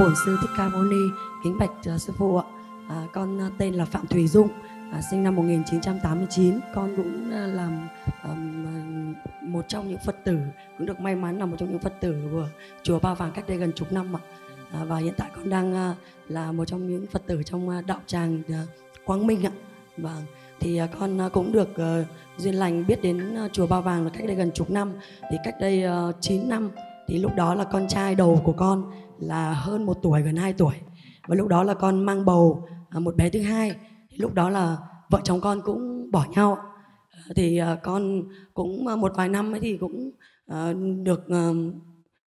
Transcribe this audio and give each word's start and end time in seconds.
bổn 0.00 0.14
sư 0.24 0.38
thích 0.40 0.50
ca 0.56 0.68
mâu 0.68 0.82
ni 0.82 1.00
kính 1.44 1.58
bạch 1.58 1.70
uh, 1.94 2.00
sư 2.00 2.12
phụ 2.16 2.36
ạ. 2.36 2.44
À, 2.88 3.06
con 3.12 3.46
uh, 3.46 3.52
tên 3.58 3.74
là 3.74 3.84
phạm 3.84 4.06
thùy 4.06 4.28
dung 4.28 4.48
à, 4.92 5.00
sinh 5.10 5.22
năm 5.22 5.36
1989 5.36 6.60
con 6.74 6.96
cũng 6.96 7.28
uh, 7.28 7.54
làm 7.54 7.88
um, 8.24 9.14
một 9.40 9.64
trong 9.68 9.88
những 9.88 9.98
phật 10.04 10.16
tử 10.24 10.38
cũng 10.78 10.86
được 10.86 11.00
may 11.00 11.16
mắn 11.16 11.38
là 11.38 11.46
một 11.46 11.56
trong 11.58 11.70
những 11.70 11.78
phật 11.78 12.00
tử 12.00 12.14
của 12.32 12.48
chùa 12.82 12.98
ba 12.98 13.14
vàng 13.14 13.32
cách 13.34 13.48
đây 13.48 13.56
gần 13.56 13.72
chục 13.72 13.92
năm 13.92 14.16
ạ. 14.16 14.20
À, 14.72 14.84
và 14.84 14.96
hiện 14.96 15.14
tại 15.16 15.30
con 15.36 15.50
đang 15.50 15.90
uh, 15.90 15.96
là 16.28 16.52
một 16.52 16.64
trong 16.64 16.88
những 16.88 17.06
phật 17.06 17.22
tử 17.26 17.42
trong 17.42 17.68
uh, 17.68 17.86
đạo 17.86 18.00
tràng 18.06 18.42
uh, 18.48 18.68
quang 19.04 19.26
minh 19.26 19.46
ạ. 19.46 19.52
Và 19.96 20.22
thì 20.60 20.82
uh, 20.82 20.90
con 21.00 21.26
uh, 21.26 21.32
cũng 21.32 21.52
được 21.52 21.68
uh, 21.70 22.06
duyên 22.36 22.54
lành 22.54 22.86
biết 22.86 23.02
đến 23.02 23.44
uh, 23.44 23.52
chùa 23.52 23.66
ba 23.66 23.80
vàng 23.80 24.04
là 24.04 24.10
cách 24.10 24.26
đây 24.26 24.36
gần 24.36 24.50
chục 24.52 24.70
năm. 24.70 24.92
Thì 25.30 25.36
cách 25.44 25.54
đây 25.60 25.82
ờ, 25.82 26.08
uh, 26.08 26.16
9 26.20 26.48
năm 26.48 26.70
thì 27.06 27.18
lúc 27.18 27.34
đó 27.36 27.54
là 27.54 27.64
con 27.64 27.88
trai 27.88 28.14
đầu 28.14 28.40
của 28.44 28.52
con 28.52 28.92
là 29.26 29.52
hơn 29.52 29.86
một 29.86 29.98
tuổi 30.02 30.22
gần 30.22 30.36
2 30.36 30.52
tuổi. 30.52 30.74
Và 31.26 31.34
lúc 31.34 31.48
đó 31.48 31.62
là 31.62 31.74
con 31.74 32.04
mang 32.04 32.24
bầu 32.24 32.68
à, 32.90 33.00
một 33.00 33.16
bé 33.16 33.30
thứ 33.30 33.42
hai. 33.42 33.76
Thì 34.10 34.16
lúc 34.16 34.34
đó 34.34 34.50
là 34.50 34.76
vợ 35.10 35.20
chồng 35.24 35.40
con 35.40 35.62
cũng 35.64 36.10
bỏ 36.10 36.24
nhau. 36.30 36.58
À, 37.10 37.20
thì 37.36 37.58
à, 37.58 37.76
con 37.82 38.22
cũng 38.54 38.84
một 39.00 39.12
vài 39.16 39.28
năm 39.28 39.52
ấy 39.54 39.60
thì 39.60 39.76
cũng 39.76 40.10
được 41.04 41.28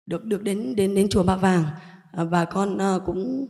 được 0.07 0.25
được 0.25 0.43
đến 0.43 0.77
đến 0.77 0.95
đến 0.95 1.09
chùa 1.09 1.23
Ba 1.23 1.37
Vàng. 1.37 1.65
Và 2.13 2.45
con 2.45 2.79
cũng 3.07 3.47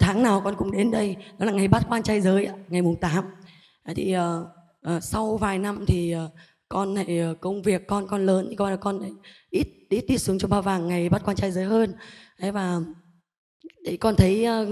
tháng 0.00 0.22
nào 0.22 0.40
con 0.44 0.54
cũng 0.58 0.72
đến 0.72 0.90
đây. 0.90 1.16
Đó 1.38 1.46
là 1.46 1.52
ngày 1.52 1.68
bắt 1.68 1.86
quan 1.88 2.02
trai 2.02 2.20
giới 2.20 2.48
ngày 2.68 2.82
mùng 2.82 3.00
8 3.00 3.24
thì 3.94 4.16
sau 5.00 5.36
vài 5.36 5.58
năm 5.58 5.84
thì 5.86 6.14
con 6.68 6.94
lại 6.94 7.18
ờ, 7.18 7.34
công 7.40 7.62
việc 7.62 7.86
con 7.86 8.06
con 8.08 8.26
lớn 8.26 8.46
thì 8.50 8.56
con 8.56 8.70
là 8.70 8.76
con 8.76 8.98
lại 9.00 9.10
ít 9.50 9.66
ít 9.90 10.04
đi 10.08 10.18
xuống 10.18 10.38
cho 10.38 10.48
ba 10.48 10.60
vàng 10.60 10.88
ngày 10.88 11.08
bắt 11.08 11.22
con 11.24 11.36
trai 11.36 11.50
giới 11.50 11.64
hơn. 11.64 11.94
Đấy 12.40 12.52
và 12.52 12.80
để 13.84 13.96
con 13.96 14.16
thấy 14.16 14.44
ờ, 14.44 14.66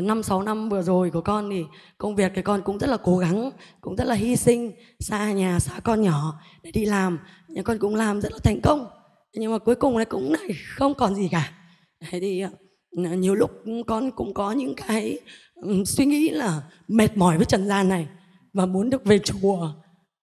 năm 0.00 0.18
uh, 0.18 0.24
sáu 0.24 0.42
năm 0.42 0.68
vừa 0.68 0.82
rồi 0.82 1.10
của 1.10 1.20
con 1.20 1.50
thì 1.50 1.64
công 1.98 2.16
việc 2.16 2.32
thì 2.34 2.42
con 2.42 2.62
cũng 2.62 2.78
rất 2.78 2.90
là 2.90 2.96
cố 2.96 3.18
gắng 3.18 3.50
cũng 3.80 3.96
rất 3.96 4.04
là 4.04 4.14
hy 4.14 4.36
sinh 4.36 4.72
xa 5.00 5.32
nhà 5.32 5.58
xa 5.58 5.80
con 5.84 6.02
nhỏ 6.02 6.40
để 6.62 6.70
đi 6.70 6.84
làm. 6.84 7.18
Nhưng 7.48 7.64
con 7.64 7.78
cũng 7.78 7.94
làm 7.94 8.20
rất 8.20 8.32
là 8.32 8.38
thành 8.44 8.60
công 8.60 8.86
nhưng 9.32 9.52
mà 9.52 9.58
cuối 9.58 9.74
cùng 9.74 9.96
lại 9.96 10.06
cũng 10.06 10.32
lại 10.32 10.48
không 10.68 10.94
còn 10.94 11.14
gì 11.14 11.28
cả. 11.32 11.52
Thế 12.10 12.20
thì 12.20 12.44
uh, 12.44 13.18
nhiều 13.18 13.34
lúc 13.34 13.50
con 13.86 14.10
cũng 14.10 14.34
có 14.34 14.52
những 14.52 14.74
cái 14.74 15.18
ừ, 15.54 15.84
suy 15.86 16.06
nghĩ 16.06 16.30
là 16.30 16.62
mệt 16.88 17.16
mỏi 17.16 17.36
với 17.36 17.46
trần 17.46 17.66
gian 17.66 17.88
này 17.88 18.08
và 18.52 18.66
muốn 18.66 18.90
được 18.90 19.04
về 19.04 19.18
chùa 19.18 19.72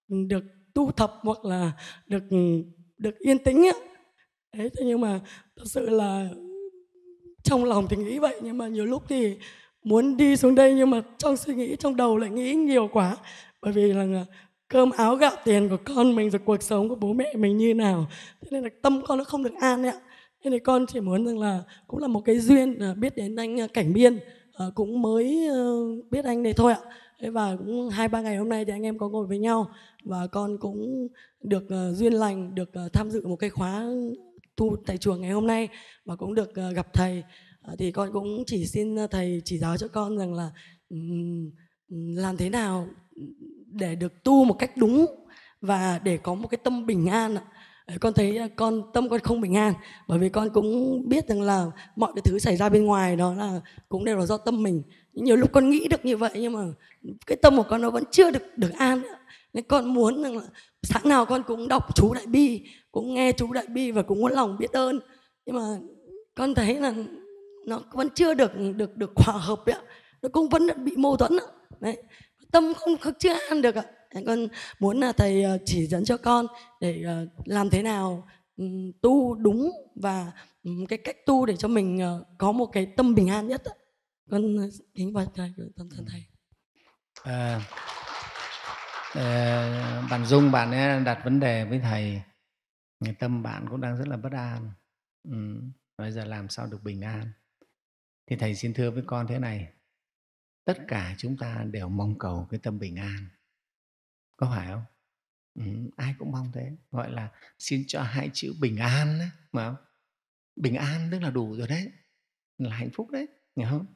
được 0.08 0.44
tu 0.74 0.90
tập 0.96 1.14
hoặc 1.22 1.44
là 1.44 1.72
được 2.06 2.24
được 2.98 3.18
yên 3.18 3.38
tĩnh 3.38 3.66
ấy. 3.66 3.80
đấy, 4.56 4.70
thế 4.76 4.84
nhưng 4.84 5.00
mà 5.00 5.20
thật 5.56 5.64
sự 5.66 5.88
là 5.90 6.28
trong 7.42 7.64
lòng 7.64 7.86
thì 7.90 7.96
nghĩ 7.96 8.18
vậy, 8.18 8.40
nhưng 8.42 8.58
mà 8.58 8.68
nhiều 8.68 8.84
lúc 8.84 9.02
thì 9.08 9.36
muốn 9.84 10.16
đi 10.16 10.36
xuống 10.36 10.54
đây 10.54 10.74
nhưng 10.74 10.90
mà 10.90 11.02
trong 11.18 11.36
suy 11.36 11.54
nghĩ, 11.54 11.76
trong 11.76 11.96
đầu 11.96 12.16
lại 12.16 12.30
nghĩ 12.30 12.54
nhiều 12.54 12.88
quá. 12.92 13.16
Bởi 13.62 13.72
vì 13.72 13.92
là 13.92 14.24
cơm 14.68 14.90
áo 14.90 15.16
gạo 15.16 15.32
tiền 15.44 15.68
của 15.68 15.76
con 15.84 16.16
mình 16.16 16.30
rồi 16.30 16.40
cuộc 16.44 16.62
sống 16.62 16.88
của 16.88 16.94
bố 16.94 17.12
mẹ 17.12 17.34
mình 17.36 17.56
như 17.56 17.74
nào, 17.74 18.06
thế 18.40 18.48
nên 18.50 18.62
là 18.62 18.70
tâm 18.82 19.02
con 19.06 19.18
nó 19.18 19.24
không 19.24 19.42
được 19.42 19.54
an 19.60 19.82
ạ. 19.82 19.94
Thế 20.44 20.50
nên 20.50 20.64
con 20.64 20.86
chỉ 20.86 21.00
muốn 21.00 21.26
rằng 21.26 21.38
là 21.38 21.62
cũng 21.86 22.00
là 22.00 22.08
một 22.08 22.20
cái 22.24 22.38
duyên 22.38 22.78
à, 22.78 22.94
biết 22.94 23.16
đến 23.16 23.36
anh 23.36 23.60
à, 23.60 23.66
cảnh 23.66 23.92
biên 23.92 24.18
à, 24.52 24.66
cũng 24.74 25.02
mới 25.02 25.46
ờ, 25.48 25.74
biết 26.10 26.24
anh 26.24 26.42
này 26.42 26.52
thôi 26.52 26.72
ạ. 26.72 26.80
Thế 27.22 27.30
và 27.30 27.56
cũng 27.56 27.88
hai 27.88 28.08
ba 28.08 28.20
ngày 28.20 28.36
hôm 28.36 28.48
nay 28.48 28.64
thì 28.64 28.72
anh 28.72 28.82
em 28.82 28.98
có 28.98 29.08
ngồi 29.08 29.26
với 29.26 29.38
nhau 29.38 29.70
và 30.04 30.26
con 30.26 30.58
cũng 30.58 31.08
được 31.42 31.64
uh, 31.64 31.96
duyên 31.96 32.12
lành 32.12 32.54
được 32.54 32.70
uh, 32.86 32.92
tham 32.92 33.10
dự 33.10 33.26
một 33.26 33.36
cái 33.36 33.50
khóa 33.50 33.84
tu 34.56 34.76
tại 34.86 34.98
chùa 34.98 35.16
ngày 35.16 35.30
hôm 35.30 35.46
nay 35.46 35.68
và 36.04 36.16
cũng 36.16 36.34
được 36.34 36.50
uh, 36.50 36.76
gặp 36.76 36.92
thầy. 36.92 37.22
Uh, 37.72 37.78
thì 37.78 37.92
con 37.92 38.12
cũng 38.12 38.42
chỉ 38.46 38.66
xin 38.66 38.96
thầy 39.10 39.42
chỉ 39.44 39.58
giáo 39.58 39.76
cho 39.76 39.88
con 39.88 40.18
rằng 40.18 40.34
là 40.34 40.50
um, 40.88 41.50
làm 42.16 42.36
thế 42.36 42.50
nào 42.50 42.86
để 43.66 43.94
được 43.94 44.24
tu 44.24 44.44
một 44.44 44.54
cách 44.58 44.76
đúng 44.76 45.06
và 45.60 46.00
để 46.04 46.16
có 46.16 46.34
một 46.34 46.48
cái 46.48 46.58
tâm 46.64 46.86
bình 46.86 47.06
an 47.06 47.34
ạ. 47.34 47.42
Con 48.00 48.12
thấy 48.12 48.38
con 48.56 48.82
tâm 48.92 49.08
con 49.08 49.20
không 49.20 49.40
bình 49.40 49.56
an 49.56 49.74
bởi 50.08 50.18
vì 50.18 50.28
con 50.28 50.50
cũng 50.50 51.02
biết 51.08 51.28
rằng 51.28 51.42
là 51.42 51.66
mọi 51.96 52.12
cái 52.14 52.22
thứ 52.24 52.38
xảy 52.38 52.56
ra 52.56 52.68
bên 52.68 52.84
ngoài 52.84 53.16
đó 53.16 53.34
là 53.34 53.60
cũng 53.88 54.04
đều 54.04 54.16
là 54.16 54.26
do 54.26 54.36
tâm 54.36 54.62
mình 54.62 54.82
nhiều 55.12 55.36
lúc 55.36 55.52
con 55.52 55.70
nghĩ 55.70 55.88
được 55.88 56.04
như 56.04 56.16
vậy 56.16 56.30
nhưng 56.34 56.52
mà 56.52 56.60
cái 57.26 57.36
tâm 57.36 57.56
của 57.56 57.62
con 57.62 57.80
nó 57.82 57.90
vẫn 57.90 58.04
chưa 58.10 58.30
được 58.30 58.42
được 58.56 58.72
an. 58.78 59.02
Nên 59.52 59.64
con 59.64 59.94
muốn 59.94 60.22
rằng 60.22 60.36
là 60.36 60.44
sáng 60.82 61.08
nào 61.08 61.26
con 61.26 61.42
cũng 61.42 61.68
đọc 61.68 61.96
chú 61.96 62.14
đại 62.14 62.26
bi 62.26 62.64
cũng 62.92 63.14
nghe 63.14 63.32
chú 63.32 63.52
đại 63.52 63.66
bi 63.66 63.90
và 63.90 64.02
cũng 64.02 64.20
muốn 64.20 64.32
lòng 64.32 64.56
biết 64.58 64.72
ơn. 64.72 65.00
Nhưng 65.46 65.56
mà 65.56 65.62
con 66.34 66.54
thấy 66.54 66.74
là 66.74 66.94
nó 67.66 67.80
vẫn 67.92 68.08
chưa 68.14 68.34
được 68.34 68.52
được 68.76 68.96
được 68.96 69.12
hòa 69.16 69.38
hợp 69.38 69.66
ạ. 69.66 69.80
Nó 70.22 70.28
cũng 70.28 70.48
vẫn 70.48 70.84
bị 70.84 70.96
mâu 70.96 71.16
thuẫn 71.16 71.32
đấy 71.80 71.96
tâm 72.52 72.74
không, 72.74 72.96
không 72.96 73.12
chưa 73.18 73.34
an 73.48 73.62
được 73.62 73.74
ạ. 73.74 73.84
Con 74.26 74.48
muốn 74.80 75.00
là 75.00 75.12
thầy 75.12 75.42
ờ, 75.42 75.58
chỉ 75.64 75.86
dẫn 75.86 76.04
cho 76.04 76.16
con 76.16 76.46
để 76.80 77.02
ờ, 77.06 77.26
làm 77.44 77.70
thế 77.70 77.82
nào 77.82 78.28
ừ, 78.56 78.64
tu 79.02 79.34
đúng 79.34 79.70
và 79.94 80.32
ừ, 80.64 80.70
cái 80.88 80.98
cách 80.98 81.26
tu 81.26 81.46
để 81.46 81.56
cho 81.56 81.68
mình 81.68 81.98
ờ, 82.00 82.24
có 82.38 82.52
một 82.52 82.66
cái 82.66 82.86
tâm 82.86 83.14
bình 83.14 83.28
an 83.28 83.48
nhất 83.48 83.62
ạ 83.64 83.74
con 84.30 84.68
kính 84.94 85.12
bạch 85.12 85.28
thầy 85.34 85.52
tâm 85.76 85.88
thân 85.90 86.06
thầy. 86.10 86.24
À, 87.22 87.60
à, 89.14 90.06
bạn 90.10 90.26
dung 90.26 90.50
bạn 90.50 90.72
ấy 90.72 91.04
đặt 91.04 91.20
vấn 91.24 91.40
đề 91.40 91.64
với 91.64 91.80
thầy. 91.80 92.22
Tâm 93.18 93.42
bạn 93.42 93.66
cũng 93.70 93.80
đang 93.80 93.96
rất 93.96 94.08
là 94.08 94.16
bất 94.16 94.32
an. 94.32 94.70
Ừ. 95.24 95.60
bây 95.98 96.12
giờ 96.12 96.24
làm 96.24 96.48
sao 96.48 96.66
được 96.66 96.82
bình 96.82 97.00
an. 97.00 97.32
Thì 98.26 98.36
thầy 98.36 98.54
xin 98.54 98.74
thưa 98.74 98.90
với 98.90 99.02
con 99.06 99.26
thế 99.26 99.38
này. 99.38 99.72
Tất 100.64 100.78
cả 100.88 101.14
chúng 101.18 101.36
ta 101.36 101.64
đều 101.70 101.88
mong 101.88 102.18
cầu 102.18 102.46
cái 102.50 102.60
tâm 102.62 102.78
bình 102.78 102.96
an. 102.96 103.28
Có 104.36 104.52
phải 104.54 104.68
không? 104.68 104.84
Ừ, 105.54 105.90
ai 105.96 106.14
cũng 106.18 106.32
mong 106.32 106.52
thế. 106.52 106.70
Gọi 106.90 107.10
là 107.10 107.30
xin 107.58 107.84
cho 107.86 108.02
hai 108.02 108.30
chữ 108.32 108.54
bình 108.60 108.76
an 108.76 109.18
đấy 109.18 109.30
mà 109.52 109.68
không? 109.68 109.84
bình 110.56 110.74
an 110.74 111.08
tức 111.10 111.18
là 111.18 111.30
đủ 111.30 111.56
rồi 111.56 111.68
đấy. 111.68 111.92
Là 112.58 112.76
hạnh 112.76 112.90
phúc 112.94 113.10
đấy 113.10 113.26
hiểu 113.56 113.66
không 113.70 113.86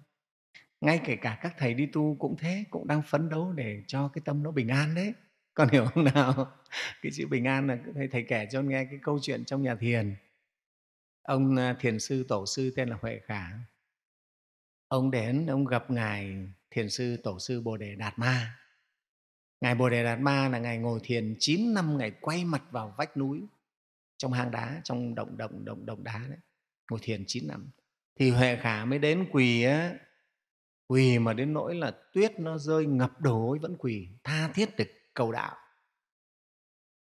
ngay 0.81 1.00
kể 1.04 1.16
cả 1.16 1.38
các 1.42 1.54
thầy 1.59 1.75
đi 1.75 1.87
tu 1.87 2.16
cũng 2.19 2.37
thế 2.38 2.64
cũng 2.70 2.87
đang 2.87 3.03
phấn 3.03 3.28
đấu 3.28 3.53
để 3.53 3.82
cho 3.87 4.09
cái 4.09 4.22
tâm 4.25 4.42
nó 4.42 4.50
bình 4.50 4.69
an 4.69 4.94
đấy. 4.94 5.12
Con 5.54 5.69
hiểu 5.69 5.87
không 5.87 6.04
nào? 6.04 6.53
Cái 7.03 7.12
chữ 7.14 7.26
bình 7.26 7.44
an 7.44 7.66
là 7.66 7.78
thầy, 7.94 8.09
thầy 8.09 8.25
kể 8.28 8.48
cho 8.50 8.62
nghe 8.62 8.84
cái 8.84 8.98
câu 9.03 9.19
chuyện 9.22 9.44
trong 9.44 9.62
nhà 9.62 9.75
thiền. 9.75 10.16
Ông 11.22 11.56
à, 11.56 11.76
thiền 11.81 11.98
sư 11.98 12.25
tổ 12.28 12.47
sư 12.47 12.72
tên 12.76 12.88
là 12.88 12.97
huệ 13.00 13.20
khả. 13.25 13.47
Ông 14.88 15.10
đến 15.10 15.47
ông 15.47 15.65
gặp 15.65 15.91
ngài 15.91 16.36
thiền 16.70 16.91
sư 16.91 17.16
tổ 17.22 17.38
sư 17.38 17.60
bồ 17.60 17.76
đề 17.76 17.94
đạt 17.94 18.19
ma. 18.19 18.59
Ngài 19.60 19.75
bồ 19.75 19.91
đề 19.91 20.04
đạt 20.04 20.20
ma 20.20 20.48
là 20.48 20.59
ngài 20.59 20.78
ngồi 20.78 21.00
thiền 21.03 21.36
9 21.38 21.75
năm 21.75 21.98
ngày 21.98 22.12
quay 22.20 22.44
mặt 22.44 22.62
vào 22.70 22.94
vách 22.97 23.16
núi 23.16 23.42
trong 24.16 24.32
hang 24.32 24.50
đá 24.50 24.81
trong 24.84 25.15
động 25.15 25.36
động 25.36 25.65
động 25.65 25.86
động 25.86 26.04
đá 26.04 26.19
đấy. 26.28 26.38
Ngồi 26.91 27.00
thiền 27.03 27.25
9 27.26 27.48
năm. 27.48 27.70
Thì 28.19 28.31
huệ 28.31 28.56
khả 28.56 28.84
mới 28.84 28.98
đến 28.98 29.28
quỳ 29.32 29.62
á 29.62 29.94
quỳ 30.88 31.19
mà 31.19 31.32
đến 31.32 31.52
nỗi 31.52 31.74
là 31.74 31.91
tuyết 32.12 32.41
nó 32.41 32.58
rơi 32.58 32.86
ngập 32.86 33.20
đầu 33.20 33.47
gối 33.47 33.58
vẫn 33.58 33.76
quỳ 33.78 34.08
tha 34.24 34.48
thiết 34.54 34.70
để 34.76 34.86
cầu 35.14 35.32
đạo. 35.32 35.56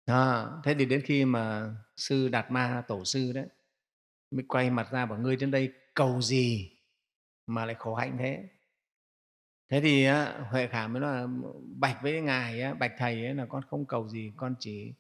À, 0.06 0.46
thế 0.64 0.76
thì 0.80 0.86
đến 0.86 1.02
khi 1.06 1.26
mà 1.26 1.76
sư 1.96 2.28
đạt 2.28 2.52
ma 2.52 2.84
tổ 2.88 3.06
sư 3.06 3.32
đấy 3.36 3.48
mới 4.32 4.46
quay 4.48 4.70
mặt 4.70 4.88
ra 4.92 5.06
bảo 5.06 5.20
ngươi 5.20 5.36
đến 5.36 5.52
đây 5.52 5.74
cầu 5.94 6.22
gì 6.22 6.72
mà 7.48 7.66
lại 7.66 7.76
khổ 7.80 7.96
hạnh 7.96 8.18
thế? 8.20 8.50
Thế 9.70 9.82
thì 9.82 10.08
huệ 10.50 10.68
khả 10.68 10.88
mới 10.88 11.02
nói 11.02 11.28
bạch 11.80 11.98
với 12.02 12.22
ngài 12.22 12.74
bạch 12.74 12.92
thầy 12.98 13.26
ấy 13.26 13.34
là 13.34 13.46
con 13.46 13.64
không 13.70 13.86
cầu 13.86 14.10
gì 14.10 14.32
con 14.36 14.56
chỉ 14.60 14.94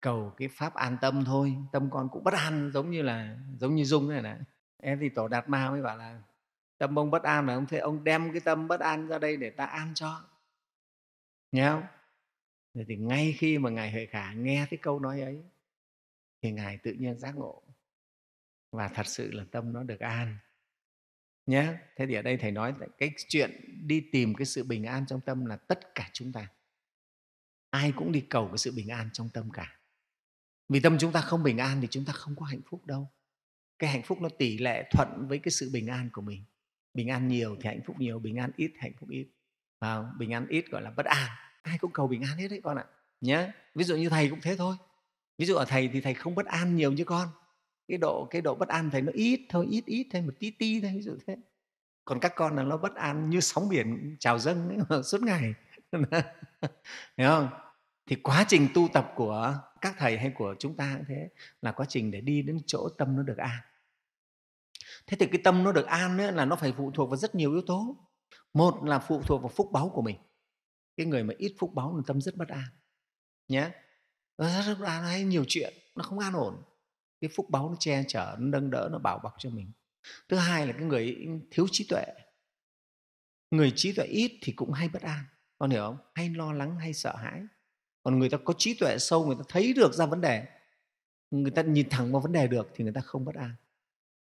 cầu 0.00 0.32
cái 0.36 0.48
pháp 0.48 0.74
an 0.74 0.96
tâm 1.00 1.24
thôi 1.24 1.56
tâm 1.72 1.90
con 1.90 2.08
cũng 2.12 2.24
bất 2.24 2.34
an 2.34 2.70
giống 2.74 2.90
như 2.90 3.02
là 3.02 3.38
giống 3.58 3.74
như 3.74 3.84
dung 3.84 4.08
này 4.08 4.22
này 4.22 4.38
em 4.76 4.98
thì 5.00 5.08
tổ 5.08 5.28
đạt 5.28 5.48
ma 5.48 5.70
mới 5.70 5.82
bảo 5.82 5.96
là 5.96 6.22
tâm 6.78 6.98
ông 6.98 7.10
bất 7.10 7.22
an 7.22 7.46
mà 7.46 7.54
ông 7.54 7.66
thấy 7.66 7.78
ông 7.80 8.04
đem 8.04 8.32
cái 8.32 8.40
tâm 8.40 8.68
bất 8.68 8.80
an 8.80 9.08
ra 9.08 9.18
đây 9.18 9.36
để 9.36 9.50
ta 9.50 9.64
an 9.66 9.94
cho. 9.94 10.24
Nhớ 11.52 11.80
không? 11.80 12.84
Thì 12.88 12.96
ngay 12.96 13.34
khi 13.38 13.58
mà 13.58 13.70
ngài 13.70 13.92
huệ 13.92 14.06
khả 14.06 14.32
nghe 14.32 14.66
cái 14.70 14.78
câu 14.82 15.00
nói 15.00 15.20
ấy, 15.20 15.42
thì 16.42 16.52
ngài 16.52 16.78
tự 16.78 16.92
nhiên 16.92 17.18
giác 17.18 17.36
ngộ. 17.36 17.62
Và 18.72 18.88
thật 18.88 19.06
sự 19.06 19.32
là 19.32 19.44
tâm 19.50 19.72
nó 19.72 19.82
được 19.82 20.00
an. 20.00 20.38
Nhé 21.46 21.74
thế 21.96 22.06
thì 22.06 22.14
ở 22.14 22.22
đây 22.22 22.36
thầy 22.36 22.50
nói 22.50 22.74
cái 22.98 23.10
chuyện 23.28 23.80
đi 23.86 24.08
tìm 24.12 24.34
cái 24.34 24.46
sự 24.46 24.64
bình 24.64 24.84
an 24.84 25.06
trong 25.06 25.20
tâm 25.20 25.44
là 25.44 25.56
tất 25.56 25.94
cả 25.94 26.10
chúng 26.12 26.32
ta. 26.32 26.48
Ai 27.70 27.92
cũng 27.96 28.12
đi 28.12 28.20
cầu 28.20 28.48
cái 28.48 28.58
sự 28.58 28.72
bình 28.76 28.88
an 28.88 29.10
trong 29.12 29.28
tâm 29.28 29.50
cả. 29.50 29.78
Vì 30.68 30.80
tâm 30.80 30.98
chúng 30.98 31.12
ta 31.12 31.20
không 31.20 31.42
bình 31.42 31.58
an 31.58 31.80
thì 31.80 31.88
chúng 31.90 32.04
ta 32.04 32.12
không 32.12 32.36
có 32.36 32.46
hạnh 32.46 32.60
phúc 32.66 32.86
đâu. 32.86 33.10
Cái 33.78 33.90
hạnh 33.90 34.02
phúc 34.02 34.18
nó 34.20 34.28
tỷ 34.28 34.58
lệ 34.58 34.88
thuận 34.90 35.28
với 35.28 35.38
cái 35.38 35.52
sự 35.52 35.70
bình 35.72 35.86
an 35.86 36.10
của 36.12 36.22
mình 36.22 36.44
bình 36.96 37.08
an 37.08 37.28
nhiều 37.28 37.56
thì 37.60 37.68
hạnh 37.68 37.80
phúc 37.86 37.96
nhiều 37.98 38.18
bình 38.18 38.36
an 38.36 38.50
ít 38.56 38.72
hạnh 38.78 38.92
phúc 39.00 39.08
ít. 39.08 39.26
À, 39.78 40.02
bình 40.18 40.32
an 40.32 40.46
ít 40.48 40.70
gọi 40.70 40.82
là 40.82 40.90
bất 40.90 41.06
an. 41.06 41.28
Ai 41.62 41.78
cũng 41.78 41.92
cầu 41.92 42.06
bình 42.06 42.22
an 42.22 42.38
hết 42.38 42.48
đấy 42.48 42.60
con 42.64 42.76
ạ 42.76 42.84
nhé 43.20 43.50
ví 43.74 43.84
dụ 43.84 43.96
như 43.96 44.08
thầy 44.08 44.30
cũng 44.30 44.40
thế 44.42 44.56
thôi. 44.56 44.76
Ví 45.38 45.46
dụ 45.46 45.54
ở 45.54 45.64
thầy 45.64 45.88
thì 45.88 46.00
thầy 46.00 46.14
không 46.14 46.34
bất 46.34 46.46
an 46.46 46.76
nhiều 46.76 46.92
như 46.92 47.04
con. 47.04 47.28
Cái 47.88 47.98
độ 47.98 48.26
cái 48.30 48.42
độ 48.42 48.54
bất 48.54 48.68
an 48.68 48.90
thầy 48.90 49.02
nó 49.02 49.12
ít 49.14 49.40
thôi 49.48 49.66
ít 49.70 49.84
ít 49.86 50.06
thôi 50.12 50.22
một 50.22 50.32
tí 50.38 50.50
tí 50.50 50.80
thôi 50.80 50.92
ví 50.94 51.02
dụ 51.02 51.16
thế. 51.26 51.36
Còn 52.04 52.20
các 52.20 52.32
con 52.36 52.56
là 52.56 52.62
nó 52.62 52.76
bất 52.76 52.94
an 52.94 53.30
như 53.30 53.40
sóng 53.40 53.68
biển 53.68 54.16
trào 54.18 54.38
dâng 54.38 54.68
ấy, 54.88 55.02
suốt 55.04 55.22
ngày. 55.22 55.54
Hiểu 57.16 57.28
không? 57.28 57.48
Thì 58.06 58.16
quá 58.16 58.44
trình 58.48 58.68
tu 58.74 58.88
tập 58.92 59.12
của 59.16 59.58
các 59.80 59.94
thầy 59.98 60.18
hay 60.18 60.30
của 60.30 60.54
chúng 60.58 60.76
ta 60.76 60.94
cũng 60.96 61.04
thế 61.08 61.28
là 61.62 61.72
quá 61.72 61.86
trình 61.88 62.10
để 62.10 62.20
đi 62.20 62.42
đến 62.42 62.58
chỗ 62.66 62.88
tâm 62.98 63.16
nó 63.16 63.22
được 63.22 63.36
an 63.36 63.58
thế 65.06 65.16
thì 65.20 65.26
cái 65.26 65.40
tâm 65.44 65.64
nó 65.64 65.72
được 65.72 65.86
an 65.86 66.18
ấy, 66.18 66.32
là 66.32 66.44
nó 66.44 66.56
phải 66.56 66.72
phụ 66.76 66.90
thuộc 66.90 67.10
vào 67.10 67.16
rất 67.16 67.34
nhiều 67.34 67.52
yếu 67.52 67.62
tố. 67.66 67.96
Một 68.54 68.84
là 68.84 68.98
phụ 68.98 69.22
thuộc 69.22 69.42
vào 69.42 69.48
phúc 69.48 69.68
báu 69.72 69.88
của 69.88 70.02
mình. 70.02 70.16
Cái 70.96 71.06
người 71.06 71.24
mà 71.24 71.34
ít 71.38 71.54
phúc 71.58 71.74
báu 71.74 71.96
là 71.96 72.02
tâm 72.06 72.20
rất 72.20 72.36
bất 72.36 72.48
an 72.48 72.68
nhé 73.48 73.70
ờ, 74.36 74.62
rất 74.62 74.74
bất 74.80 74.86
an 74.86 75.04
hay 75.04 75.24
nhiều 75.24 75.44
chuyện 75.48 75.74
nó 75.94 76.02
không 76.02 76.18
an 76.18 76.32
ổn. 76.32 76.62
Cái 77.20 77.30
phúc 77.36 77.46
báu 77.50 77.70
nó 77.70 77.76
che 77.80 78.04
chở 78.08 78.36
nó 78.38 78.46
nâng 78.46 78.70
đỡ 78.70 78.88
nó 78.92 78.98
bảo 78.98 79.18
bọc 79.18 79.34
cho 79.38 79.50
mình. 79.50 79.72
Thứ 80.28 80.36
hai 80.36 80.66
là 80.66 80.72
cái 80.72 80.82
người 80.82 81.28
thiếu 81.50 81.66
trí 81.70 81.86
tuệ. 81.88 82.04
Người 83.50 83.72
trí 83.76 83.92
tuệ 83.92 84.04
ít 84.04 84.38
thì 84.42 84.52
cũng 84.52 84.72
hay 84.72 84.88
bất 84.88 85.02
an. 85.02 85.24
Con 85.58 85.70
hiểu 85.70 85.82
không? 85.82 85.96
Hay 86.14 86.30
lo 86.30 86.52
lắng 86.52 86.76
hay 86.78 86.92
sợ 86.92 87.16
hãi. 87.16 87.42
Còn 88.02 88.18
người 88.18 88.30
ta 88.30 88.38
có 88.44 88.54
trí 88.58 88.74
tuệ 88.74 88.98
sâu 88.98 89.26
người 89.26 89.36
ta 89.36 89.42
thấy 89.48 89.72
được 89.72 89.94
ra 89.94 90.06
vấn 90.06 90.20
đề. 90.20 90.46
Người 91.30 91.50
ta 91.50 91.62
nhìn 91.62 91.88
thẳng 91.90 92.12
vào 92.12 92.20
vấn 92.20 92.32
đề 92.32 92.46
được 92.46 92.68
thì 92.74 92.84
người 92.84 92.92
ta 92.92 93.00
không 93.00 93.24
bất 93.24 93.34
an 93.34 93.54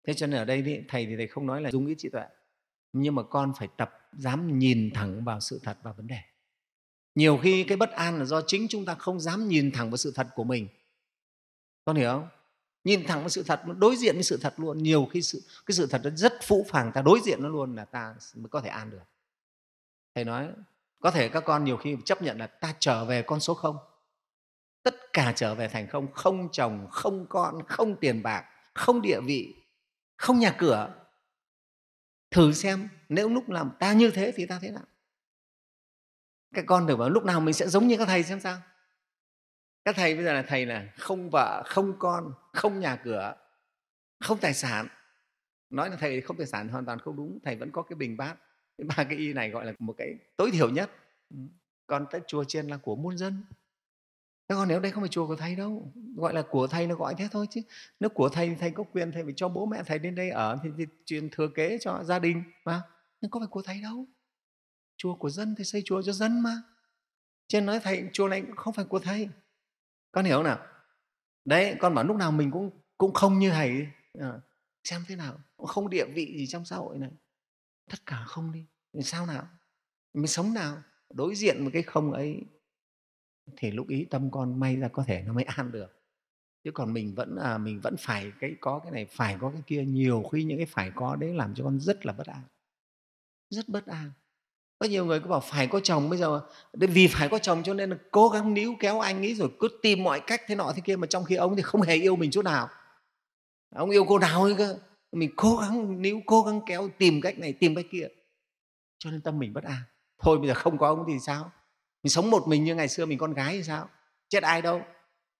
thế 0.05 0.15
cho 0.15 0.27
nên 0.27 0.39
ở 0.39 0.45
đây 0.45 0.85
thầy 0.89 1.07
thì 1.07 1.17
thầy 1.17 1.27
không 1.27 1.47
nói 1.47 1.63
là 1.63 1.71
dùng 1.71 1.87
ý 1.87 1.95
trí 1.99 2.09
tuệ. 2.09 2.25
Nhưng 2.93 3.15
mà 3.15 3.23
con 3.23 3.53
phải 3.59 3.69
tập, 3.77 4.09
dám 4.13 4.59
nhìn 4.59 4.91
thẳng 4.95 5.25
vào 5.25 5.41
sự 5.41 5.61
thật 5.63 5.79
và 5.83 5.93
vấn 5.93 6.07
đề. 6.07 6.19
Nhiều 7.15 7.39
khi 7.43 7.65
cái 7.65 7.77
bất 7.77 7.91
an 7.91 8.19
là 8.19 8.25
do 8.25 8.43
chính 8.47 8.69
chúng 8.69 8.85
ta 8.85 8.95
không 8.95 9.21
dám 9.21 9.49
nhìn 9.49 9.73
thẳng 9.73 9.91
vào 9.91 9.97
sự 9.97 10.13
thật 10.15 10.27
của 10.35 10.45
mình. 10.45 10.69
Con 11.85 11.97
hiểu 11.97 12.11
không? 12.11 12.29
Nhìn 12.85 13.07
thẳng 13.07 13.21
vào 13.21 13.29
sự 13.29 13.43
thật, 13.43 13.63
đối 13.77 13.97
diện 13.97 14.15
với 14.15 14.23
sự 14.23 14.39
thật 14.43 14.55
luôn. 14.57 14.79
Nhiều 14.79 15.09
khi 15.13 15.23
sự, 15.23 15.43
cái 15.67 15.75
sự 15.75 15.87
thật 15.87 16.01
nó 16.05 16.11
rất 16.11 16.33
phũ 16.43 16.67
phàng, 16.69 16.93
ta 16.93 17.03
đối 17.03 17.21
diện 17.21 17.43
nó 17.43 17.49
luôn 17.49 17.77
là 17.77 17.85
ta 17.85 18.15
mới 18.35 18.49
có 18.49 18.61
thể 18.61 18.69
an 18.69 18.91
được. 18.91 19.03
Thầy 20.15 20.25
nói, 20.25 20.49
có 21.01 21.11
thể 21.11 21.29
các 21.29 21.45
con 21.47 21.65
nhiều 21.65 21.77
khi 21.77 21.97
chấp 22.05 22.23
nhận 22.23 22.39
là 22.39 22.47
ta 22.47 22.75
trở 22.79 23.05
về 23.05 23.23
con 23.23 23.41
số 23.41 23.55
không. 23.55 23.77
Tất 24.83 24.95
cả 25.13 25.33
trở 25.37 25.55
về 25.55 25.69
thành 25.69 25.87
không. 25.89 26.13
Không 26.13 26.49
chồng, 26.53 26.87
không 26.91 27.27
con, 27.29 27.63
không 27.67 27.97
tiền 28.01 28.23
bạc, 28.23 28.45
không 28.75 29.03
địa 29.03 29.21
vị 29.21 29.58
không 30.19 30.39
nhà 30.39 30.55
cửa. 30.59 30.95
Thử 32.31 32.53
xem, 32.53 32.89
nếu 33.09 33.29
lúc 33.29 33.49
làm 33.49 33.71
ta 33.79 33.93
như 33.93 34.11
thế 34.11 34.33
thì 34.37 34.47
ta 34.47 34.59
thế 34.63 34.71
nào? 34.71 34.85
Các 36.55 36.65
con 36.67 36.87
thử 36.87 36.97
bảo 36.97 37.11
lúc 37.11 37.25
nào 37.25 37.41
mình 37.41 37.55
sẽ 37.55 37.69
giống 37.69 37.87
như 37.87 37.97
các 37.97 38.05
thầy 38.09 38.23
xem 38.23 38.41
sao? 38.41 38.63
Các 39.85 39.97
thầy 39.97 40.15
bây 40.15 40.25
giờ 40.25 40.33
là 40.33 40.43
thầy 40.43 40.67
là 40.67 40.87
không 40.99 41.31
vợ, 41.31 41.63
không 41.67 41.99
con, 41.99 42.33
không 42.53 42.81
nhà 42.81 42.97
cửa, 42.97 43.35
không 44.21 44.39
tài 44.41 44.55
sản. 44.55 44.89
Nói 45.71 45.91
là 45.91 45.97
thầy 45.97 46.21
không 46.21 46.37
tài 46.37 46.47
sản, 46.47 46.69
hoàn 46.69 46.85
toàn 46.85 46.99
không 46.99 47.17
đúng. 47.17 47.39
Thầy 47.45 47.57
vẫn 47.57 47.71
có 47.73 47.83
cái 47.83 47.97
bình 47.97 48.17
bát. 48.17 48.37
Ba 48.79 48.95
cái 49.05 49.19
y 49.19 49.33
này 49.33 49.51
gọi 49.51 49.67
là 49.67 49.73
một 49.79 49.95
cái 49.99 50.15
tối 50.37 50.51
thiểu 50.51 50.71
nhất. 50.71 50.91
Ừ. 51.31 51.37
Còn 51.87 52.07
tới 52.11 52.21
chùa 52.27 52.45
trên 52.45 52.69
là 52.69 52.77
của 52.77 52.97
muôn 52.97 53.19
dân 53.19 53.45
thế 54.49 54.55
còn 54.55 54.69
nếu 54.69 54.81
đây 54.81 54.93
không 54.93 55.03
phải 55.03 55.09
chùa 55.09 55.27
của 55.27 55.37
thầy 55.37 55.57
đâu 55.57 55.93
gọi 56.17 56.35
là 56.35 56.43
của 56.43 56.67
thầy 56.67 56.87
nó 56.87 56.95
gọi 56.95 57.15
thế 57.19 57.29
thôi 57.31 57.47
chứ. 57.51 57.61
Nếu 58.01 58.11
của 58.11 58.29
thầy 58.29 58.57
thầy 58.61 58.71
có 58.71 58.85
quyền 58.93 59.13
thầy 59.13 59.25
phải 59.25 59.33
cho 59.37 59.49
bố 59.49 59.67
mẹ 59.67 59.83
thầy 59.87 59.99
đến 59.99 60.15
đây 60.15 60.31
ở 60.31 60.59
thì, 60.63 60.71
thì 60.79 60.87
truyền 61.05 61.31
thừa 61.31 61.49
kế 61.49 61.79
cho 61.81 62.05
gia 62.05 62.19
đình 62.19 62.43
mà. 62.65 62.83
Nhưng 63.21 63.31
có 63.31 63.41
phải 63.41 63.49
của 63.49 63.63
thầy 63.63 63.81
đâu. 63.83 64.07
Chùa 64.97 65.15
của 65.15 65.31
dân 65.31 65.55
thì 65.59 65.65
xây 65.65 65.83
chùa 65.85 66.03
cho 66.03 66.13
dân 66.13 66.41
mà. 66.41 66.63
Trên 67.49 67.67
nói 67.67 67.81
thầy 67.81 68.05
chùa 68.13 68.29
này 68.29 68.41
cũng 68.41 68.57
không 68.57 68.75
phải 68.75 68.85
của 68.85 68.99
thầy. 68.99 69.29
Con 70.13 70.25
hiểu 70.25 70.37
không 70.37 70.45
nào? 70.45 70.59
Đấy 71.45 71.77
con 71.81 71.95
bảo 71.95 72.05
lúc 72.05 72.17
nào 72.17 72.33
mình 72.33 72.51
cũng 72.51 72.71
cũng 72.99 73.13
không 73.13 73.39
như 73.39 73.51
thầy 73.51 73.87
à, 74.21 74.33
xem 74.85 75.05
thế 75.09 75.17
nào 75.17 75.39
không 75.67 75.91
địa 75.91 76.05
vị 76.15 76.35
gì 76.39 76.47
trong 76.47 76.65
xã 76.65 76.77
hội 76.77 76.99
này. 76.99 77.11
Tất 77.91 78.07
cả 78.07 78.25
không 78.27 78.53
đi. 78.53 78.67
Thì 78.93 79.03
sao 79.03 79.27
nào? 79.27 79.49
Mình 80.15 80.27
sống 80.27 80.55
nào? 80.55 80.83
Đối 81.11 81.35
diện 81.35 81.63
với 81.63 81.73
cái 81.73 81.83
không 81.83 82.13
ấy 82.13 82.43
thì 83.57 83.71
lúc 83.71 83.89
ý 83.89 84.07
tâm 84.11 84.31
con 84.31 84.61
may 84.61 84.77
ra 84.77 84.89
có 84.89 85.05
thể 85.07 85.23
nó 85.27 85.33
mới 85.33 85.45
an 85.45 85.73
được. 85.73 85.99
Chứ 86.65 86.71
còn 86.71 86.93
mình 86.93 87.15
vẫn 87.15 87.37
à, 87.37 87.59
mình 87.59 87.81
vẫn 87.81 87.97
phải 87.99 88.33
cái 88.41 88.55
có 88.61 88.79
cái 88.79 88.93
này 88.93 89.07
phải 89.11 89.37
có 89.41 89.51
cái 89.51 89.63
kia 89.67 89.85
nhiều 89.85 90.23
khi 90.33 90.45
những 90.45 90.59
cái 90.59 90.67
phải 90.67 90.91
có 90.95 91.17
đấy 91.17 91.35
làm 91.35 91.55
cho 91.55 91.65
con 91.65 91.81
rất 91.81 92.07
là 92.07 92.13
bất 92.13 92.27
an. 92.27 92.43
Rất 93.51 93.69
bất 93.69 93.87
an. 93.87 94.11
Có 94.79 94.87
nhiều 94.87 95.07
người 95.07 95.21
cứ 95.21 95.29
bảo 95.29 95.41
phải 95.41 95.67
có 95.67 95.81
chồng 95.81 96.11
bây 96.11 96.19
giờ 96.19 96.41
vì 96.73 97.07
phải 97.07 97.29
có 97.29 97.39
chồng 97.39 97.63
cho 97.63 97.75
nên 97.75 97.91
là 97.91 97.97
cố 98.11 98.29
gắng 98.29 98.55
níu 98.55 98.75
kéo 98.81 99.01
anh 99.01 99.19
ấy 99.19 99.35
rồi 99.35 99.51
cứ 99.61 99.69
tìm 99.83 100.05
mọi 100.05 100.21
cách 100.21 100.43
thế 100.47 100.55
nọ 100.55 100.73
thế 100.77 100.83
kia 100.85 100.97
mà 100.97 101.07
trong 101.07 101.25
khi 101.25 101.35
ông 101.35 101.57
thì 101.57 101.63
không 101.63 101.83
hề 101.83 101.95
yêu 101.95 102.17
mình 102.17 102.31
chút 102.31 102.45
nào. 102.45 102.69
Ông 103.75 103.91
yêu 103.91 104.05
cô 104.09 104.19
nào 104.19 104.43
ấy 104.43 104.55
cơ. 104.59 104.79
Mình 105.13 105.31
cố 105.37 105.57
gắng 105.57 106.03
níu 106.03 106.21
cố 106.27 106.43
gắng 106.43 106.61
kéo 106.67 106.89
tìm 106.99 107.21
cách 107.21 107.39
này 107.39 107.53
tìm 107.53 107.75
cách 107.75 107.87
kia. 107.91 108.09
Cho 108.99 109.11
nên 109.11 109.21
tâm 109.21 109.39
mình 109.39 109.53
bất 109.53 109.65
an. 109.65 109.83
Thôi 110.19 110.39
bây 110.39 110.49
giờ 110.49 110.55
không 110.55 110.79
có 110.79 110.89
ông 110.89 111.05
thì 111.09 111.19
sao? 111.19 111.53
Mình 112.03 112.11
sống 112.11 112.31
một 112.31 112.49
mình 112.49 112.65
như 112.65 112.75
ngày 112.75 112.89
xưa 112.89 113.07
mình 113.07 113.19
con 113.19 113.35
gái 113.35 113.57
thì 113.57 113.63
sao? 113.63 113.89
Chết 114.29 114.43
ai 114.43 114.63
đâu. 114.63 114.83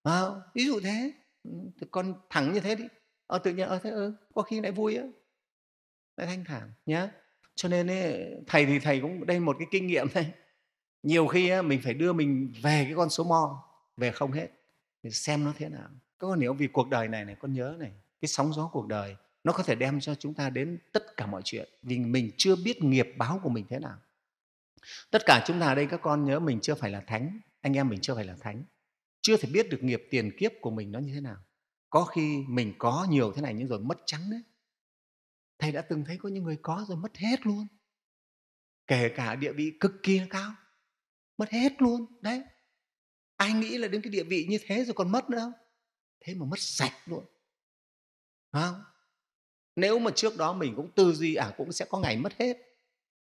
À, 0.03 0.23
ví 0.55 0.67
dụ 0.67 0.81
thế. 0.81 1.13
Ừ, 1.45 1.51
con 1.91 2.15
thẳng 2.31 2.53
như 2.53 2.61
thế 2.61 2.75
đi. 2.75 2.85
Ờ, 3.27 3.39
tự 3.39 3.53
nhiên 3.53 3.69
ờ, 3.69 3.79
thế 3.83 3.91
ừ, 3.91 4.13
có 4.35 4.43
khi 4.43 4.61
lại 4.61 4.73
vui 4.73 4.97
á. 4.97 5.05
Lại 6.17 6.27
thanh 6.27 6.45
thản 6.45 6.73
nhá. 6.87 7.11
cho 7.55 7.69
nên 7.69 7.91
ấy, 7.91 8.35
thầy 8.47 8.67
thì 8.67 8.79
thầy 8.79 9.01
cũng 9.01 9.27
đây 9.27 9.41
một 9.41 9.57
cái 9.59 9.69
kinh 9.71 9.87
nghiệm 9.87 10.07
này, 10.15 10.33
nhiều 11.03 11.27
khi 11.27 11.49
ấy, 11.49 11.63
mình 11.63 11.81
phải 11.85 11.95
đưa 11.95 12.13
mình 12.13 12.53
về 12.63 12.85
cái 12.85 12.95
con 12.97 13.11
số 13.11 13.25
mo 13.25 13.65
về 13.97 14.11
không 14.11 14.33
hết 14.33 14.49
để 15.03 15.11
xem 15.11 15.45
nó 15.45 15.53
thế 15.59 15.69
nào. 15.69 15.89
Các 16.19 16.27
con 16.27 16.41
hiểu 16.41 16.55
vì 16.55 16.67
cuộc 16.67 16.89
đời 16.89 17.09
này 17.09 17.25
này 17.25 17.37
con 17.41 17.53
nhớ 17.53 17.77
này 17.79 17.93
cái 18.21 18.29
sóng 18.29 18.53
gió 18.53 18.71
cuộc 18.73 18.87
đời 18.87 19.17
nó 19.45 19.53
có 19.53 19.63
thể 19.63 19.75
đem 19.75 20.01
cho 20.01 20.15
chúng 20.15 20.35
ta 20.35 20.51
đến 20.51 20.79
tất 20.93 21.17
cả 21.17 21.27
mọi 21.27 21.43
chuyện 21.45 21.69
vì 21.83 21.99
mình 21.99 22.31
chưa 22.37 22.57
biết 22.57 22.83
nghiệp 22.83 23.15
báo 23.17 23.41
của 23.43 23.49
mình 23.49 23.65
thế 23.69 23.79
nào 23.79 23.97
tất 25.11 25.23
cả 25.27 25.45
chúng 25.47 25.61
ta 25.61 25.67
ở 25.67 25.75
đây, 25.75 25.87
các 25.91 26.01
con 26.03 26.25
nhớ 26.25 26.39
mình 26.39 26.61
chưa 26.63 26.75
phải 26.75 26.91
là 26.91 27.01
thánh. 27.07 27.41
Anh 27.61 27.77
em 27.77 27.89
mình 27.89 28.01
chưa 28.01 28.15
phải 28.15 28.25
là 28.25 28.37
thánh. 28.41 28.65
Chưa 29.21 29.37
thể 29.37 29.49
biết 29.53 29.69
được 29.71 29.83
nghiệp 29.83 30.03
tiền 30.11 30.37
kiếp 30.39 30.53
của 30.61 30.71
mình 30.71 30.93
nó 30.93 30.99
như 30.99 31.15
thế 31.15 31.21
nào. 31.21 31.37
Có 31.91 32.05
khi 32.05 32.45
mình 32.49 32.75
có 32.79 33.07
nhiều 33.11 33.33
thế 33.33 33.43
này 33.43 33.55
nhưng 33.55 33.69
rồi 33.69 33.81
mất 33.81 33.99
trắng 34.07 34.31
đấy. 34.31 34.41
Thầy 35.59 35.73
đã 35.73 35.83
từng 35.83 36.05
thấy 36.05 36.19
có 36.19 36.29
những 36.29 36.45
người 36.45 36.59
có 36.63 36.85
rồi 36.89 36.97
mất 36.97 37.17
hết 37.17 37.47
luôn. 37.47 37.67
Kể 38.87 39.09
cả 39.17 39.35
địa 39.35 39.53
vị 39.53 39.73
cực 39.81 39.93
kỳ 40.03 40.21
cao, 40.31 40.55
mất 41.39 41.51
hết 41.51 41.83
luôn, 41.83 42.07
đấy. 42.21 42.43
Ai 43.37 43.53
nghĩ 43.53 43.79
là 43.79 43.89
đến 43.89 44.03
cái 44.03 44.11
địa 44.11 44.25
vị 44.25 44.47
như 44.49 44.59
thế 44.67 44.85
rồi 44.85 44.95
còn 44.95 45.13
mất 45.13 45.31
nữa 45.31 45.39
không? 45.39 45.53
Thế 46.21 46.35
mà 46.35 46.47
mất 46.47 46.59
sạch 46.59 46.95
luôn. 47.07 47.25
Không? 48.53 48.83
Nếu 49.77 49.99
mà 49.99 50.11
trước 50.15 50.37
đó 50.37 50.53
mình 50.53 50.73
cũng 50.77 50.91
tư 50.95 51.13
duy 51.13 51.35
à 51.35 51.53
cũng 51.57 51.73
sẽ 51.73 51.85
có 51.89 51.99
ngày 51.99 52.17
mất 52.17 52.33
hết 52.39 52.57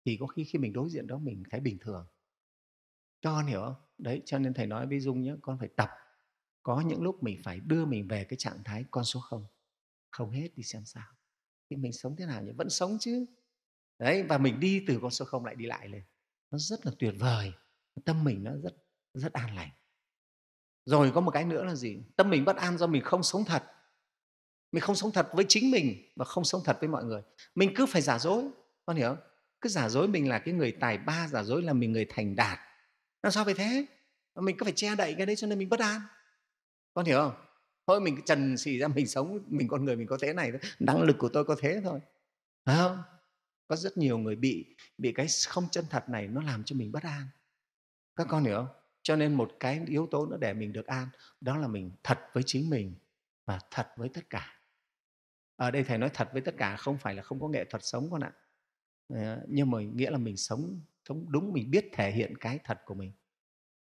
thì 0.08 0.16
có 0.20 0.26
khi 0.26 0.44
khi 0.44 0.58
mình 0.58 0.72
đối 0.72 0.90
diện 0.90 1.06
đó 1.06 1.18
mình 1.18 1.42
thấy 1.50 1.60
bình 1.60 1.78
thường. 1.78 2.06
Cho 3.20 3.32
con 3.32 3.46
hiểu 3.46 3.60
không? 3.60 3.74
Đấy, 3.98 4.22
cho 4.24 4.38
nên 4.38 4.54
thầy 4.54 4.66
nói 4.66 4.86
với 4.86 5.00
dung 5.00 5.22
nhé 5.22 5.34
con 5.42 5.58
phải 5.58 5.68
tập. 5.76 5.90
Có 6.62 6.80
những 6.80 7.02
lúc 7.02 7.22
mình 7.22 7.40
phải 7.44 7.60
đưa 7.60 7.84
mình 7.84 8.08
về 8.08 8.24
cái 8.24 8.36
trạng 8.36 8.64
thái 8.64 8.84
con 8.90 9.04
số 9.04 9.20
không. 9.20 9.46
Không 10.10 10.30
hết 10.30 10.48
đi 10.56 10.62
xem 10.62 10.84
sao. 10.84 11.06
Thì 11.70 11.76
mình 11.76 11.92
sống 11.92 12.16
thế 12.16 12.26
nào 12.26 12.42
nhỉ? 12.42 12.52
Vẫn 12.52 12.70
sống 12.70 12.96
chứ. 13.00 13.26
Đấy, 13.98 14.22
và 14.22 14.38
mình 14.38 14.60
đi 14.60 14.84
từ 14.86 14.98
con 15.02 15.10
số 15.10 15.24
không 15.24 15.44
lại 15.44 15.54
đi 15.54 15.66
lại 15.66 15.88
lên. 15.88 16.02
Nó 16.50 16.58
rất 16.58 16.86
là 16.86 16.92
tuyệt 16.98 17.14
vời. 17.18 17.52
Tâm 18.04 18.24
mình 18.24 18.44
nó 18.44 18.52
rất 18.62 18.74
rất 19.14 19.32
an 19.32 19.54
lành. 19.54 19.70
Rồi 20.84 21.12
có 21.14 21.20
một 21.20 21.30
cái 21.30 21.44
nữa 21.44 21.64
là 21.64 21.74
gì? 21.74 22.02
Tâm 22.16 22.30
mình 22.30 22.44
bất 22.44 22.56
an 22.56 22.78
do 22.78 22.86
mình 22.86 23.02
không 23.02 23.22
sống 23.22 23.44
thật. 23.44 23.64
Mình 24.72 24.80
không 24.80 24.96
sống 24.96 25.12
thật 25.12 25.28
với 25.32 25.44
chính 25.48 25.70
mình 25.70 26.12
và 26.16 26.24
không 26.24 26.44
sống 26.44 26.60
thật 26.64 26.76
với 26.80 26.88
mọi 26.88 27.04
người. 27.04 27.22
Mình 27.54 27.72
cứ 27.76 27.86
phải 27.86 28.02
giả 28.02 28.18
dối. 28.18 28.44
Con 28.86 28.96
hiểu 28.96 29.08
không? 29.08 29.28
Cứ 29.60 29.68
giả 29.68 29.88
dối 29.88 30.08
mình 30.08 30.28
là 30.28 30.38
cái 30.38 30.54
người 30.54 30.72
tài 30.72 30.98
ba, 30.98 31.28
giả 31.28 31.42
dối 31.42 31.62
là 31.62 31.72
mình 31.72 31.92
người 31.92 32.06
thành 32.08 32.36
đạt. 32.36 32.58
Làm 33.22 33.32
sao 33.32 33.44
phải 33.44 33.54
thế? 33.54 33.86
Mình 34.34 34.56
cứ 34.58 34.64
phải 34.64 34.72
che 34.76 34.94
đậy 34.94 35.14
cái 35.14 35.26
đấy 35.26 35.36
cho 35.36 35.46
nên 35.46 35.58
mình 35.58 35.68
bất 35.68 35.80
an. 35.80 36.00
Con 36.94 37.04
hiểu 37.04 37.18
không? 37.18 37.34
Thôi 37.86 38.00
mình 38.00 38.20
trần 38.26 38.56
xì 38.56 38.78
ra 38.78 38.88
mình 38.88 39.06
sống 39.06 39.38
mình, 39.46 39.68
con 39.68 39.84
người 39.84 39.96
mình 39.96 40.06
có 40.06 40.18
thế 40.20 40.32
này 40.32 40.50
thôi. 40.50 40.60
Năng 40.78 41.02
lực 41.02 41.16
của 41.18 41.28
tôi 41.28 41.44
có 41.44 41.56
thế 41.60 41.80
thôi. 41.84 42.00
Phải 42.64 42.76
không? 42.76 43.02
Có 43.68 43.76
rất 43.76 43.96
nhiều 43.96 44.18
người 44.18 44.36
bị 44.36 44.76
bị 44.98 45.12
cái 45.12 45.26
không 45.48 45.68
chân 45.70 45.84
thật 45.90 46.08
này 46.08 46.26
nó 46.26 46.42
làm 46.42 46.64
cho 46.64 46.76
mình 46.76 46.92
bất 46.92 47.02
an. 47.02 47.26
Các 48.16 48.26
con 48.30 48.44
hiểu 48.44 48.56
không? 48.56 48.68
Cho 49.02 49.16
nên 49.16 49.34
một 49.34 49.52
cái 49.60 49.80
yếu 49.86 50.08
tố 50.10 50.26
nữa 50.26 50.36
để 50.40 50.54
mình 50.54 50.72
được 50.72 50.86
an, 50.86 51.08
đó 51.40 51.56
là 51.56 51.68
mình 51.68 51.90
thật 52.02 52.18
với 52.32 52.42
chính 52.46 52.70
mình 52.70 52.94
và 53.46 53.58
thật 53.70 53.88
với 53.96 54.08
tất 54.08 54.30
cả. 54.30 54.60
Ở 55.56 55.70
đây 55.70 55.84
thầy 55.84 55.98
nói 55.98 56.10
thật 56.14 56.28
với 56.32 56.42
tất 56.42 56.54
cả 56.58 56.76
không 56.76 56.98
phải 56.98 57.14
là 57.14 57.22
không 57.22 57.40
có 57.40 57.48
nghệ 57.48 57.64
thuật 57.64 57.84
sống 57.84 58.08
con 58.10 58.20
ạ 58.20 58.32
nhưng 59.48 59.70
mà 59.70 59.78
nghĩa 59.80 60.10
là 60.10 60.18
mình 60.18 60.36
sống 60.36 60.80
sống 61.08 61.26
đúng 61.28 61.52
mình 61.52 61.70
biết 61.70 61.88
thể 61.92 62.10
hiện 62.10 62.36
cái 62.38 62.58
thật 62.64 62.80
của 62.84 62.94
mình. 62.94 63.12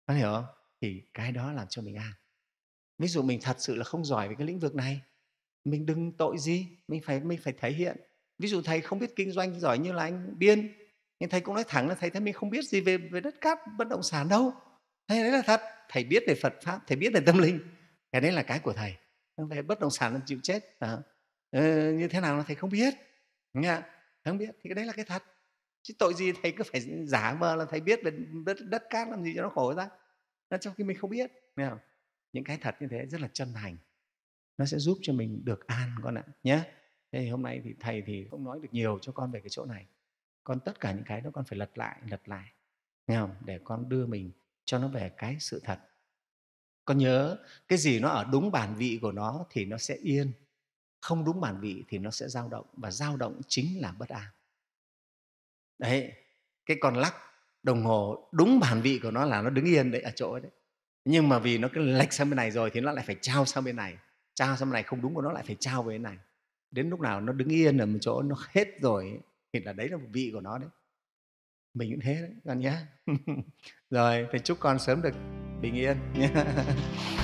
Có 0.07 0.15
hiểu 0.15 0.33
không? 0.33 0.45
Thì 0.81 1.03
cái 1.15 1.33
đó 1.33 1.53
làm 1.53 1.67
cho 1.71 1.83
mình 1.83 1.97
an. 1.97 2.13
Ví 2.99 3.09
dụ 3.09 3.23
mình 3.23 3.39
thật 3.43 3.57
sự 3.59 3.75
là 3.75 3.85
không 3.85 4.05
giỏi 4.05 4.29
về 4.29 4.35
cái 4.39 4.47
lĩnh 4.47 4.59
vực 4.59 4.75
này 4.75 5.03
mình 5.65 5.87
đừng 5.87 6.13
tội 6.13 6.39
gì 6.39 6.69
mình 6.89 7.03
phải 7.03 7.21
mình 7.21 7.39
phải 7.43 7.53
thể 7.53 7.71
hiện. 7.71 7.97
Ví 8.39 8.49
dụ 8.49 8.63
thầy 8.63 8.81
không 8.81 8.99
biết 8.99 9.17
kinh 9.17 9.33
doanh 9.33 9.61
giỏi 9.61 9.79
như 9.79 9.93
là 9.93 10.03
anh 10.03 10.39
biên 10.39 10.73
nhưng 11.21 11.31
thầy 11.31 11.41
cũng 11.41 11.55
nói 11.55 11.65
thẳng 11.69 11.89
là 11.89 11.95
thầy 11.95 12.11
thấy 12.11 12.21
mình 12.21 12.35
không 12.35 12.51
biết 12.51 12.65
gì 12.65 12.81
về 12.81 12.97
về 12.99 13.21
đất 13.21 13.35
cát 13.41 13.59
bất 13.79 13.89
động 13.89 14.03
sản 14.03 14.29
đâu. 14.29 14.53
Thầy 15.09 15.23
đấy 15.23 15.33
là 15.33 15.43
thật 15.43 15.61
thầy 15.89 16.05
biết 16.05 16.23
về 16.27 16.35
phật 16.35 16.55
pháp 16.63 16.81
thầy 16.87 16.97
biết 16.97 17.11
về 17.15 17.21
tâm 17.27 17.39
linh. 17.39 17.61
Cái 18.13 18.21
đấy 18.21 18.33
là 18.33 18.43
cái 18.43 18.59
của 18.59 18.73
thầy. 18.73 18.97
Về 19.37 19.63
bất 19.63 19.81
động 19.81 19.91
sản 19.91 20.15
là 20.15 20.21
chịu 20.27 20.39
chết 20.43 20.79
à. 20.79 20.99
ừ, 21.51 21.93
như 21.93 22.09
thế 22.09 22.21
nào 22.21 22.37
là 22.37 22.45
thầy 22.47 22.57
không 22.57 22.71
biết 22.71 22.95
nghe 23.53 23.81
không 24.31 24.39
biết 24.39 24.51
thì 24.63 24.71
cái 24.71 24.75
đấy 24.75 24.87
là 24.87 24.93
cái 24.93 25.05
thật. 25.05 25.23
Chứ 25.83 25.95
tội 25.99 26.15
gì 26.15 26.33
thầy 26.43 26.53
cứ 26.53 26.65
phải 26.73 26.81
giả 27.07 27.37
mờ 27.41 27.57
là 27.57 27.65
thầy 27.65 27.81
biết 27.81 28.01
về 28.05 28.11
đất, 28.47 28.57
đất 28.61 28.83
cát 28.91 29.09
làm 29.09 29.25
gì 29.25 29.33
cho 29.37 29.43
nó 29.43 29.49
khổ 29.49 29.75
ra. 29.75 29.89
Nó 30.51 30.57
trong 30.57 30.75
khi 30.75 30.85
mình 30.85 30.97
không 30.99 31.11
biết. 31.11 31.31
Nghe 31.57 31.69
không? 31.69 31.79
những 32.35 32.45
cái 32.45 32.59
thật 32.61 32.77
như 32.81 32.89
thế 32.91 33.07
rất 33.07 33.21
là 33.21 33.29
chân 33.33 33.53
thành. 33.55 33.77
Nó 34.59 34.65
sẽ 34.65 34.79
giúp 34.79 34.99
cho 35.03 35.13
mình 35.13 35.45
được 35.45 35.67
an 35.67 35.91
con 36.03 36.15
ạ 36.15 36.25
nhé 36.43 36.63
thế 37.13 37.29
hôm 37.29 37.43
nay 37.43 37.61
thì 37.65 37.75
thầy 37.81 38.03
thì 38.07 38.27
không 38.31 38.45
nói 38.45 38.59
được 38.63 38.69
nhiều 38.73 38.99
cho 39.03 39.13
con 39.13 39.33
về 39.33 39.41
cái 39.41 39.49
chỗ 39.51 39.65
này. 39.65 39.87
Con 40.45 40.61
tất 40.61 40.81
cả 40.81 40.93
những 40.93 41.05
cái 41.05 41.21
đó 41.21 41.31
con 41.33 41.45
phải 41.45 41.59
lật 41.59 41.79
lại 41.79 42.01
lật 42.11 42.29
lại. 42.29 42.51
Nghe 43.07 43.17
không? 43.17 43.35
Để 43.45 43.61
con 43.65 43.89
đưa 43.89 44.07
mình 44.07 44.31
cho 44.65 44.79
nó 44.79 44.89
về 44.89 45.11
cái 45.17 45.37
sự 45.41 45.61
thật. 45.65 45.79
Con 46.85 46.99
nhớ 46.99 47.37
cái 47.69 47.79
gì 47.79 48.01
nó 48.01 48.09
ở 48.09 48.25
đúng 48.33 48.51
bản 48.51 48.75
vị 48.77 48.99
của 49.03 49.13
nó 49.13 49.47
thì 49.51 49.65
nó 49.65 49.79
sẽ 49.79 49.95
yên 49.95 50.33
không 51.05 51.25
đúng 51.25 51.41
bản 51.41 51.61
vị 51.61 51.85
thì 51.89 51.99
nó 51.99 52.11
sẽ 52.11 52.29
dao 52.29 52.49
động, 52.49 52.67
và 52.73 52.91
dao 52.91 53.17
động 53.17 53.41
chính 53.49 53.81
là 53.81 53.93
bất 53.99 54.09
an. 54.09 54.27
Đấy, 55.79 56.13
cái 56.67 56.77
con 56.81 56.97
lắc 56.97 57.15
đồng 57.63 57.85
hồ 57.85 58.29
đúng 58.33 58.61
bản 58.61 58.81
vị 58.81 59.01
của 59.03 59.11
nó 59.11 59.25
là 59.25 59.43
nó 59.43 59.51
đứng 59.51 59.65
yên 59.65 59.91
đấy, 59.91 60.01
ở 60.01 60.11
chỗ 60.15 60.39
đấy. 60.39 60.51
Nhưng 61.05 61.29
mà 61.29 61.39
vì 61.39 61.59
nó 61.59 61.69
cứ 61.73 61.81
lệch 61.81 62.13
sang 62.13 62.31
bên 62.31 62.37
này 62.37 62.51
rồi 62.51 62.71
thì 62.71 62.81
nó 62.81 62.93
lại 62.93 63.05
phải 63.07 63.17
trao 63.21 63.45
sang 63.45 63.65
bên 63.65 63.77
này. 63.77 63.97
Trao 64.35 64.57
sang 64.57 64.69
bên 64.69 64.73
này 64.73 64.83
không 64.83 65.03
đúng 65.03 65.15
của 65.15 65.23
nó 65.23 65.33
lại 65.33 65.45
phải 65.47 65.57
trao 65.61 65.83
về 65.83 65.95
bên 65.95 66.03
này. 66.03 66.17
Đến 66.71 66.91
lúc 66.91 67.01
nào 67.01 67.21
nó 67.21 67.33
đứng 67.33 67.49
yên 67.49 67.79
ở 67.79 67.87
một 67.87 67.99
chỗ, 68.01 68.23
nó 68.23 68.37
hết 68.49 68.81
rồi 68.81 69.21
thì 69.53 69.61
là 69.61 69.73
đấy 69.73 69.89
là 69.89 69.97
một 69.97 70.09
vị 70.13 70.31
của 70.35 70.41
nó 70.41 70.59
đấy. 70.59 70.71
Mình 71.75 71.91
cũng 71.91 72.01
thế 72.01 72.15
đấy 72.15 72.33
con 72.45 72.61
nhé. 72.61 72.77
Rồi, 73.91 74.27
thì 74.33 74.39
chúc 74.45 74.59
con 74.61 74.79
sớm 74.79 75.03
được 75.03 75.15
bình 75.61 75.75
yên 75.75 75.97
nhé. 76.15 76.31